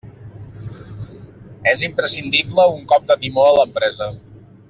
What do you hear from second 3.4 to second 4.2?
a l'empresa.